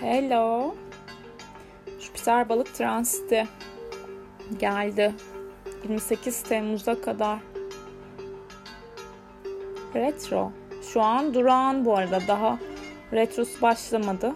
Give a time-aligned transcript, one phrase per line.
[0.00, 0.74] Hello.
[2.00, 3.46] Jüpiter balık transiti
[4.58, 5.14] geldi.
[5.82, 7.38] 28 Temmuz'a kadar.
[9.94, 10.52] Retro.
[10.92, 12.20] Şu an durağan bu arada.
[12.28, 12.58] Daha
[13.12, 14.34] retrosu başlamadı.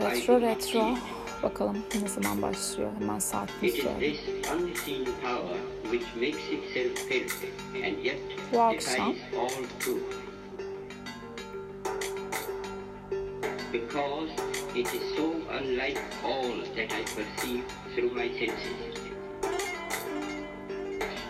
[0.00, 0.96] Retro retro.
[1.44, 2.90] Bakalım ne zaman başlıyor.
[3.00, 3.70] Hemen saatini
[8.02, 8.18] yet
[8.52, 9.14] Bu akşam.
[13.72, 14.30] Because
[14.74, 15.22] it is so
[15.60, 17.64] unlike all that I perceive
[17.94, 18.94] through my senses.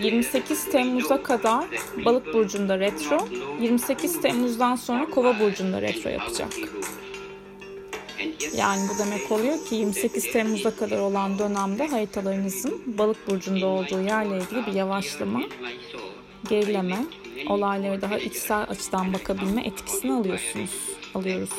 [0.02, 1.66] 28 Temmuz'a kadar
[2.06, 3.28] balık burcunda retro,
[3.62, 6.54] 28 Temmuz'dan sonra kova burcunda retro yapacak.
[8.58, 14.38] Yani bu demek oluyor ki 28 Temmuz'a kadar olan dönemde haritalarınızın balık burcunda olduğu yerle
[14.38, 15.42] ilgili bir yavaşlama,
[16.50, 17.06] gerileme,
[17.50, 20.72] olaylara daha içsel açıdan bakabilme etkisini alıyorsunuz,
[21.16, 21.50] alıyoruz.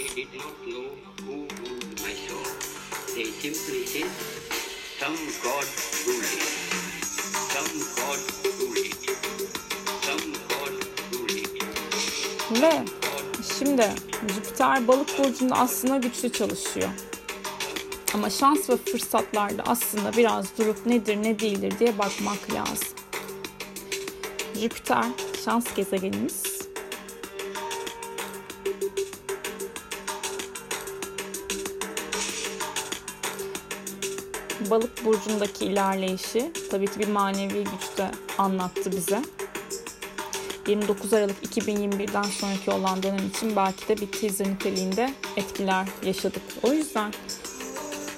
[3.15, 4.07] They simply said,
[5.01, 5.67] some god
[6.07, 6.86] ruled
[12.51, 12.85] Ve
[13.59, 13.93] şimdi
[14.35, 16.89] Jüpiter balık burcunda aslında güçlü çalışıyor.
[18.15, 22.89] Ama şans ve fırsatlarda aslında biraz durup nedir ne değildir diye bakmak lazım.
[24.61, 25.05] Jüpiter
[25.45, 26.43] şans gezegenimiz.
[34.71, 39.23] Balık burcundaki ilerleyişi tabii ki bir manevi güçte anlattı bize.
[40.67, 46.43] 29 Aralık 2021'den sonraki olan dönem için belki de bir teaser niteliğinde etkiler yaşadık.
[46.63, 47.13] O yüzden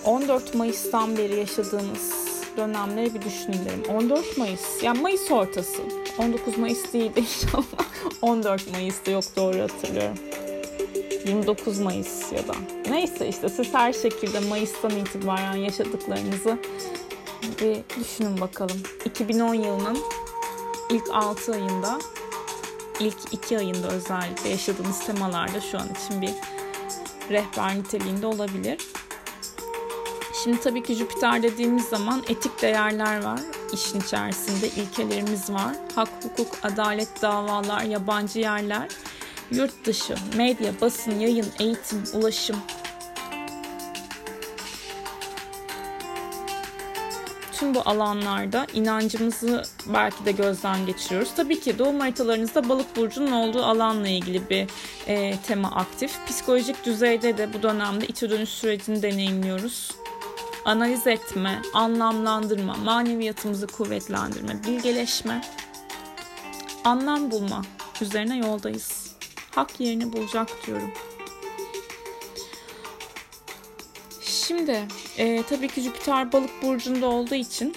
[0.04, 2.12] 14 Mayıs'tan beri yaşadığımız
[2.56, 3.96] dönemleri bir düşünün derim.
[3.96, 5.82] 14 Mayıs, yani Mayıs ortası.
[6.18, 7.86] 19 Mayıs değildi inşallah.
[8.22, 10.18] 14 Mayıs'ta yok doğru hatırlıyorum.
[11.26, 12.54] 29 Mayıs ya da.
[12.90, 16.58] Neyse işte siz her şekilde Mayıs'tan itibaren yaşadıklarınızı
[17.60, 18.76] bir düşünün bakalım.
[19.04, 19.98] 2010 yılının
[20.90, 21.98] ilk 6 ayında
[23.00, 26.34] ilk 2 ayında özellikle yaşadığınız temalarda şu an için bir
[27.30, 28.78] rehber niteliğinde olabilir.
[30.44, 33.40] Şimdi tabii ki Jüpiter dediğimiz zaman etik değerler var
[33.72, 34.68] işin içerisinde.
[34.68, 35.76] ilkelerimiz var.
[35.94, 38.88] Hak, hukuk, adalet, davalar, yabancı yerler,
[39.50, 42.56] yurt dışı, medya, basın, yayın, eğitim, ulaşım.
[47.58, 51.34] Tüm bu alanlarda inancımızı belki de gözden geçiriyoruz.
[51.36, 54.66] Tabii ki doğum haritalarınızda balık burcunun olduğu alanla ilgili bir
[55.06, 56.26] e, tema aktif.
[56.26, 59.90] Psikolojik düzeyde de bu dönemde içe dönüş sürecini deneyimliyoruz
[60.68, 65.40] analiz etme, anlamlandırma, maneviyatımızı kuvvetlendirme, bilgeleşme,
[66.84, 67.62] anlam bulma
[68.00, 69.16] üzerine yoldayız.
[69.50, 70.90] Hak yerini bulacak diyorum.
[74.48, 74.86] Şimdi
[75.18, 77.74] e, tabii ki Jüpiter balık burcunda olduğu için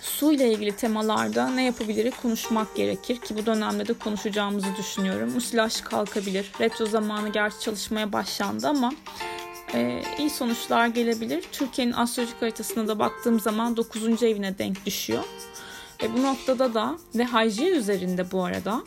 [0.00, 5.32] su ile ilgili temalarda ne yapabilir konuşmak gerekir ki bu dönemde de konuşacağımızı düşünüyorum.
[5.32, 6.52] Musilaj kalkabilir.
[6.60, 8.92] Retro zamanı gerçi çalışmaya başlandı ama
[9.74, 11.44] e, iyi sonuçlar gelebilir.
[11.52, 14.22] Türkiye'nin astrolojik haritasına da baktığım zaman 9.
[14.22, 15.24] evine denk düşüyor.
[16.02, 18.82] E, bu noktada da ve hijyen üzerinde bu arada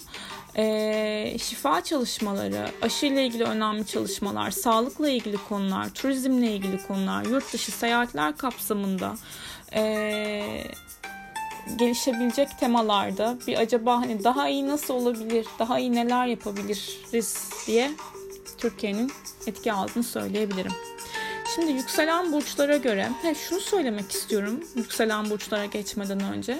[0.57, 7.53] e, şifa çalışmaları, aşı ile ilgili önemli çalışmalar, sağlıkla ilgili konular, turizmle ilgili konular, yurt
[7.53, 9.16] dışı seyahatler kapsamında
[9.73, 10.63] e,
[11.75, 17.91] gelişebilecek temalarda bir acaba hani daha iyi nasıl olabilir, daha iyi neler yapabiliriz diye
[18.57, 19.12] Türkiye'nin
[19.47, 20.72] etki aldığını söyleyebilirim.
[21.56, 26.59] Şimdi yükselen burçlara göre he, şunu söylemek istiyorum yükselen burçlara geçmeden önce.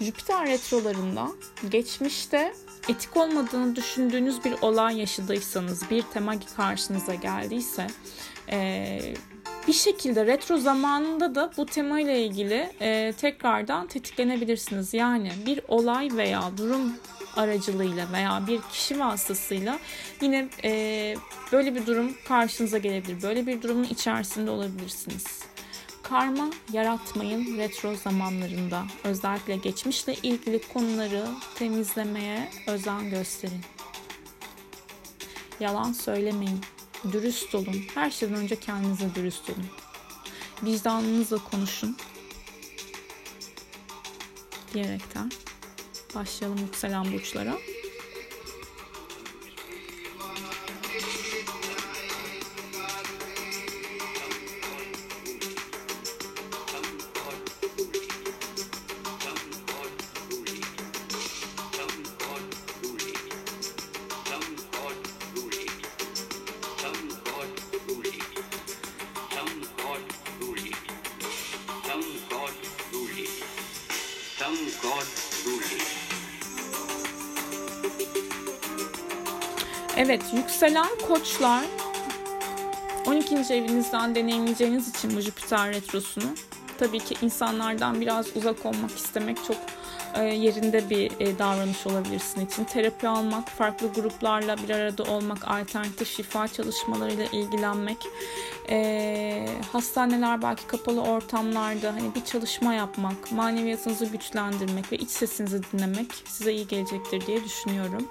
[0.00, 1.28] Jüpiter retrolarında
[1.68, 2.52] geçmişte
[2.88, 7.86] etik olmadığını düşündüğünüz bir olay yaşadıysanız, bir tema karşınıza geldiyse
[8.50, 8.98] e,
[9.68, 14.94] bir şekilde retro zamanında da bu tema ile ilgili e, tekrardan tetiklenebilirsiniz.
[14.94, 16.92] Yani bir olay veya durum
[17.36, 19.78] aracılığıyla veya bir kişi vasıtasıyla
[20.20, 21.14] yine e,
[21.52, 23.22] böyle bir durum karşınıza gelebilir.
[23.22, 25.41] Böyle bir durumun içerisinde olabilirsiniz.
[26.02, 28.84] Karma yaratmayın retro zamanlarında.
[29.04, 33.60] Özellikle geçmişle ilgili konuları temizlemeye özen gösterin.
[35.60, 36.60] Yalan söylemeyin.
[37.12, 37.76] Dürüst olun.
[37.94, 39.66] Her şeyden önce kendinize dürüst olun.
[40.62, 41.96] Vicdanınızla konuşun.
[44.74, 45.30] Diyerekten
[46.14, 47.56] başlayalım yükselen burçlara.
[79.96, 81.64] Evet, yükselen koçlar
[83.06, 83.34] 12.
[83.54, 86.34] evinizden deneyimleyeceğiniz için bu Jüpiter retrosunu
[86.78, 89.56] tabii ki insanlardan biraz uzak olmak istemek çok
[90.14, 92.64] e, yerinde bir e, davranış olabilir sizin için.
[92.64, 97.98] Terapi almak, farklı gruplarla bir arada olmak, alternatif şifa çalışmalarıyla ilgilenmek,
[98.70, 106.06] e, hastaneler belki kapalı ortamlarda hani bir çalışma yapmak, maneviyatınızı güçlendirmek ve iç sesinizi dinlemek
[106.26, 108.08] size iyi gelecektir diye düşünüyorum.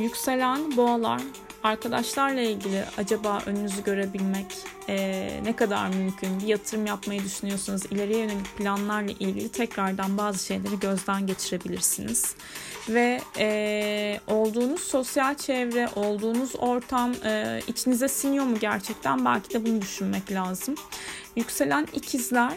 [0.00, 1.20] Yükselen boğalar
[1.62, 4.46] arkadaşlarla ilgili acaba önünüzü görebilmek
[4.88, 6.40] e, ne kadar mümkün?
[6.40, 12.34] Bir yatırım yapmayı düşünüyorsanız ileriye yönelik planlarla ilgili tekrardan bazı şeyleri gözden geçirebilirsiniz.
[12.88, 19.24] Ve e, olduğunuz sosyal çevre, olduğunuz ortam e, içinize siniyor mu gerçekten?
[19.24, 20.74] Belki de bunu düşünmek lazım.
[21.36, 22.52] Yükselen ikizler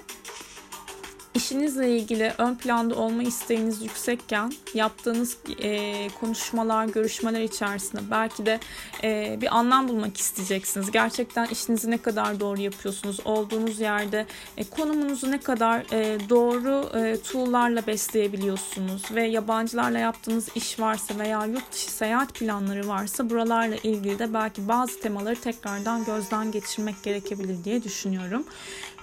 [1.43, 8.59] işinizle ilgili ön planda olma isteğiniz yüksekken yaptığınız e, konuşmalar, görüşmeler içerisinde belki de
[9.03, 10.91] e, bir anlam bulmak isteyeceksiniz.
[10.91, 14.25] Gerçekten işinizi ne kadar doğru yapıyorsunuz, olduğunuz yerde
[14.57, 21.45] e, konumunuzu ne kadar e, doğru e, tool'larla besleyebiliyorsunuz ve yabancılarla yaptığınız iş varsa veya
[21.45, 27.63] yurt dışı seyahat planları varsa buralarla ilgili de belki bazı temaları tekrardan gözden geçirmek gerekebilir
[27.63, 28.43] diye düşünüyorum.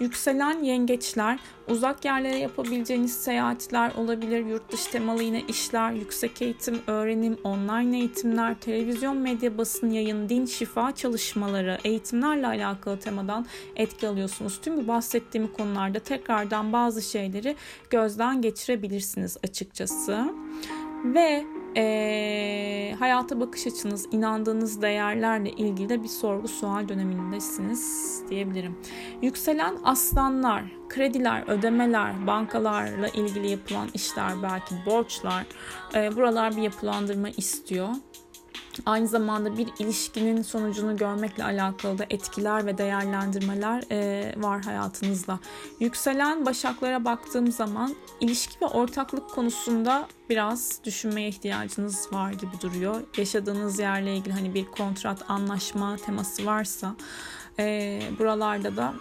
[0.00, 1.38] Yükselen yengeçler
[1.70, 4.46] uzak yerlere yapabileceğiniz seyahatler olabilir.
[4.46, 10.46] Yurt dışı temalı yine işler, yüksek eğitim, öğrenim, online eğitimler, televizyon, medya, basın, yayın, din,
[10.46, 13.46] şifa çalışmaları, eğitimlerle alakalı temadan
[13.76, 14.60] etki alıyorsunuz.
[14.62, 17.56] Tüm bu bahsettiğim konularda tekrardan bazı şeyleri
[17.90, 20.34] gözden geçirebilirsiniz açıkçası.
[21.04, 21.44] Ve
[21.76, 28.78] e, hayata bakış açınız, inandığınız değerlerle ilgili de bir sorgu sual dönemindesiniz diyebilirim.
[29.22, 35.46] Yükselen aslanlar, krediler, ödemeler, bankalarla ilgili yapılan işler, belki borçlar,
[35.94, 37.88] e, buralar bir yapılandırma istiyor.
[38.86, 45.38] Aynı zamanda bir ilişkinin sonucunu görmekle alakalı da etkiler ve değerlendirmeler e, var hayatınızda.
[45.80, 53.02] Yükselen başaklara baktığım zaman ilişki ve ortaklık konusunda biraz düşünmeye ihtiyacınız var gibi duruyor.
[53.16, 56.96] Yaşadığınız yerle ilgili hani bir kontrat, anlaşma teması varsa
[57.58, 58.94] e, buralarda da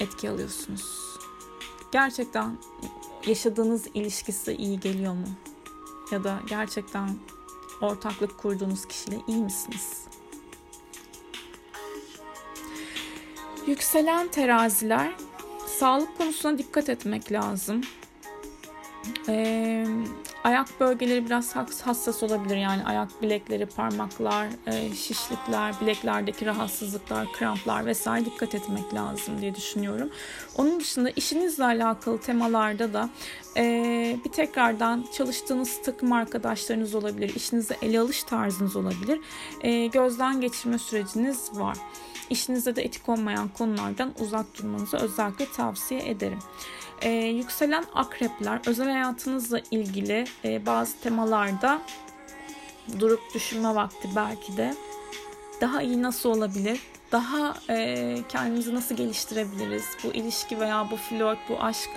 [0.00, 1.16] etki alıyorsunuz.
[1.92, 2.56] Gerçekten
[3.26, 5.26] yaşadığınız ilişkisi iyi geliyor mu?
[6.10, 7.08] Ya da gerçekten
[7.80, 10.04] ortaklık kurduğunuz kişiyle iyi misiniz?
[13.66, 15.14] Yükselen teraziler
[15.66, 17.80] sağlık konusuna dikkat etmek lazım.
[19.28, 19.86] Ee,
[20.46, 22.56] ayak bölgeleri biraz hassas olabilir.
[22.56, 30.10] Yani ayak bilekleri, parmaklar, e, şişlikler, bileklerdeki rahatsızlıklar, kramplar vesaire dikkat etmek lazım diye düşünüyorum.
[30.56, 33.10] Onun dışında işinizle alakalı temalarda da
[33.56, 39.20] e, bir tekrardan çalıştığınız takım arkadaşlarınız olabilir, işinize ele alış tarzınız olabilir.
[39.60, 41.76] E, gözden geçirme süreciniz var.
[42.30, 46.38] İşinizde de etik olmayan konulardan uzak durmanızı özellikle tavsiye ederim.
[47.02, 51.82] Ee, yükselen akrepler özel hayatınızla ilgili e, bazı temalarda
[53.00, 54.74] durup düşünme vakti belki de
[55.60, 56.80] daha iyi nasıl olabilir?
[57.12, 59.84] Daha e, kendimizi nasıl geliştirebiliriz?
[60.04, 61.90] Bu ilişki veya bu flört, bu aşk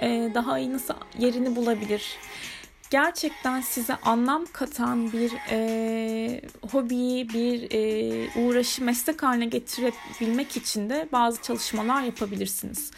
[0.00, 2.18] e, daha iyi nasıl yerini bulabilir?
[2.94, 6.40] Gerçekten size anlam katan bir e,
[6.72, 12.90] hobiyi, bir e, uğraşı meslek haline getirebilmek için de bazı çalışmalar yapabilirsiniz.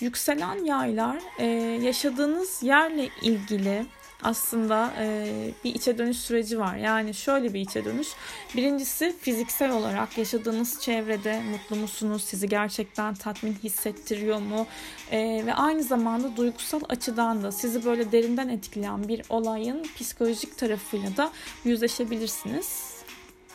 [0.00, 1.46] Yükselen yaylar e,
[1.82, 3.86] yaşadığınız yerle ilgili
[4.22, 5.26] aslında e,
[5.64, 6.76] bir içe dönüş süreci var.
[6.76, 8.08] Yani şöyle bir içe dönüş.
[8.56, 12.24] Birincisi fiziksel olarak yaşadığınız çevrede mutlu musunuz?
[12.24, 14.66] Sizi gerçekten tatmin hissettiriyor mu?
[15.10, 21.16] E, ve aynı zamanda duygusal açıdan da sizi böyle derinden etkileyen bir olayın psikolojik tarafıyla
[21.16, 21.30] da
[21.64, 22.93] yüzleşebilirsiniz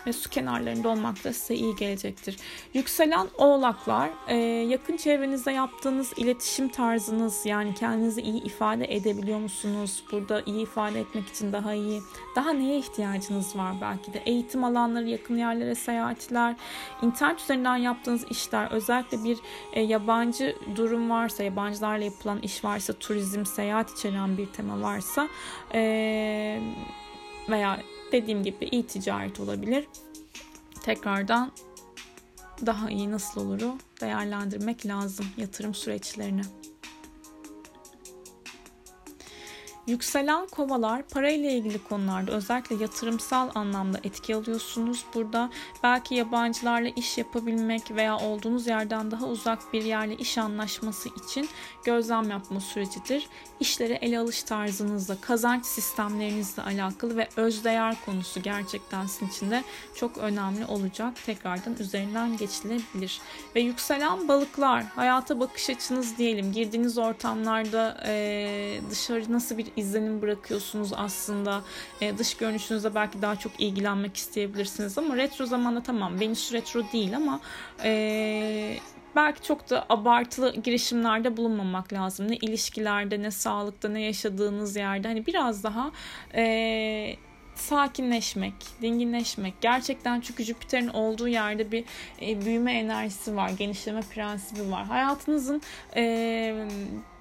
[0.07, 2.37] ve su kenarlarında olmak da size iyi gelecektir.
[2.73, 4.35] Yükselen oğlaklar e,
[4.69, 10.03] yakın çevrenizde yaptığınız iletişim tarzınız yani kendinizi iyi ifade edebiliyor musunuz?
[10.11, 12.01] Burada iyi ifade etmek için daha iyi
[12.35, 16.55] daha neye ihtiyacınız var belki de eğitim alanları yakın yerlere seyahatler
[17.01, 19.37] internet üzerinden yaptığınız işler özellikle bir
[19.73, 25.27] e, yabancı durum varsa yabancılarla yapılan iş varsa turizm seyahat içeren bir tema varsa
[25.73, 26.59] e,
[27.51, 27.79] veya
[28.11, 29.87] dediğim gibi iyi ticaret olabilir.
[30.83, 31.51] Tekrardan
[32.65, 36.41] daha iyi nasıl oluru değerlendirmek lazım yatırım süreçlerini.
[39.89, 45.05] Yükselen kovalar parayla ilgili konularda özellikle yatırımsal anlamda etki alıyorsunuz.
[45.13, 45.49] Burada
[45.83, 51.49] belki yabancılarla iş yapabilmek veya olduğunuz yerden daha uzak bir yerle iş anlaşması için
[51.83, 53.27] gözlem yapma sürecidir.
[53.59, 59.63] İşlere ele alış tarzınızla, kazanç sistemlerinizle alakalı ve özdeğer konusu gerçekten sizin için de
[59.95, 61.13] çok önemli olacak.
[61.25, 63.21] Tekrardan üzerinden geçilebilir.
[63.55, 67.97] Ve yükselen balıklar, hayata bakış açınız diyelim, girdiğiniz ortamlarda
[68.89, 71.61] dışarı nasıl bir izlenim bırakıyorsunuz aslında.
[72.01, 77.15] E, dış görünüşünüzle belki daha çok ilgilenmek isteyebilirsiniz ama retro zamanda tamam Venüs retro değil
[77.15, 77.39] ama
[77.83, 78.77] e,
[79.15, 82.31] belki çok da abartılı girişimlerde bulunmamak lazım.
[82.31, 85.07] Ne ilişkilerde, ne sağlıkta, ne yaşadığınız yerde.
[85.07, 85.91] Hani biraz daha
[86.35, 87.15] e,
[87.55, 89.53] sakinleşmek, dinginleşmek.
[89.61, 91.85] Gerçekten çünkü Jüpiter'in olduğu yerde bir
[92.21, 94.85] e, büyüme enerjisi var, genişleme prensibi var.
[94.85, 95.61] Hayatınızın
[95.95, 96.67] e,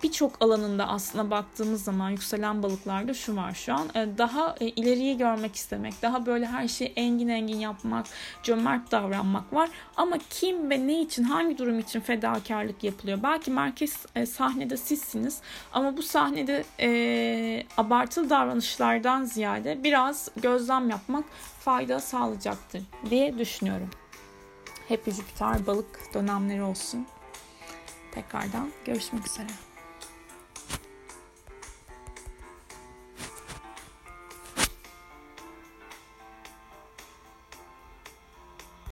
[0.02, 3.88] birçok alanında aslında baktığımız zaman yükselen balıklarda şu var şu an.
[3.94, 8.06] E, daha e, ileriyi görmek istemek, daha böyle her şeyi engin engin yapmak,
[8.42, 9.70] cömert davranmak var.
[9.96, 13.18] Ama kim ve ne için, hangi durum için fedakarlık yapılıyor?
[13.22, 15.40] Belki merkez e, sahnede sizsiniz
[15.72, 21.24] ama bu sahnede e, abartılı davranışlardan ziyade biraz gözlem yapmak
[21.60, 23.90] fayda sağlayacaktır diye düşünüyorum.
[24.88, 27.06] Hep Jüpiter balık dönemleri olsun.
[28.14, 29.67] Tekrardan görüşmek üzere.